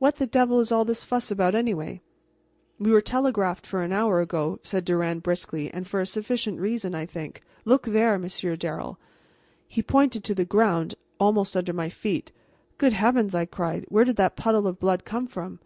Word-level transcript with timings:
What 0.00 0.16
the 0.16 0.26
devil 0.26 0.58
is 0.58 0.72
all 0.72 0.84
this 0.84 1.04
fuss 1.04 1.30
about, 1.30 1.54
anyway?" 1.54 2.00
"We 2.80 2.90
were 2.90 3.00
telegraphed 3.00 3.64
for 3.64 3.84
an 3.84 3.92
hour 3.92 4.20
ago," 4.20 4.58
said 4.64 4.84
Durand 4.84 5.22
briskly, 5.22 5.72
"and 5.72 5.86
for 5.86 6.00
a 6.00 6.06
sufficient 6.06 6.58
reason, 6.58 6.92
I 6.92 7.06
think. 7.06 7.42
Look 7.64 7.86
there, 7.86 8.18
Monsieur 8.18 8.56
Darrel!" 8.56 8.98
He 9.68 9.80
pointed 9.80 10.24
to 10.24 10.34
the 10.34 10.44
ground 10.44 10.96
almost 11.20 11.56
under 11.56 11.72
my 11.72 11.88
feet. 11.88 12.32
"Good 12.78 12.94
heavens!" 12.94 13.32
I 13.32 13.46
cried, 13.46 13.86
"where 13.90 14.04
did 14.04 14.16
that 14.16 14.34
puddle 14.34 14.66
of 14.66 14.80
blood 14.80 15.04
come 15.04 15.28
from?" 15.28 15.60